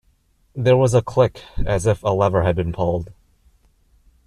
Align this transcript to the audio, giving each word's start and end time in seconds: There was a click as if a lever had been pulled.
There 0.55 0.75
was 0.77 0.95
a 0.95 1.03
click 1.03 1.41
as 1.63 1.85
if 1.85 2.01
a 2.01 2.09
lever 2.09 2.41
had 2.41 2.55
been 2.55 2.73
pulled. 2.73 3.13